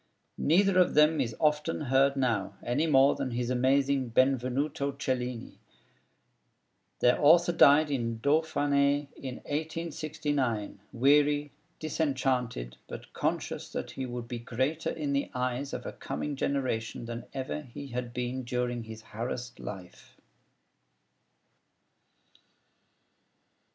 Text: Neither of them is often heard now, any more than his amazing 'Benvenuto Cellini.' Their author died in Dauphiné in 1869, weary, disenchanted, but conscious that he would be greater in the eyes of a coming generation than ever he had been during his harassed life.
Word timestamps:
Neither 0.39 0.79
of 0.79 0.95
them 0.95 1.21
is 1.21 1.35
often 1.39 1.81
heard 1.81 2.15
now, 2.15 2.55
any 2.63 2.87
more 2.87 3.13
than 3.13 3.29
his 3.29 3.51
amazing 3.51 4.09
'Benvenuto 4.09 4.93
Cellini.' 4.97 5.59
Their 7.01 7.23
author 7.23 7.51
died 7.51 7.91
in 7.91 8.17
Dauphiné 8.19 9.09
in 9.15 9.35
1869, 9.45 10.79
weary, 10.91 11.51
disenchanted, 11.79 12.77
but 12.87 13.13
conscious 13.13 13.71
that 13.71 13.91
he 13.91 14.07
would 14.07 14.27
be 14.27 14.39
greater 14.39 14.89
in 14.89 15.13
the 15.13 15.29
eyes 15.35 15.71
of 15.71 15.85
a 15.85 15.93
coming 15.93 16.35
generation 16.35 17.05
than 17.05 17.25
ever 17.35 17.61
he 17.61 17.89
had 17.89 18.11
been 18.11 18.41
during 18.43 18.85
his 18.85 19.03
harassed 19.03 19.59
life. 19.59 20.19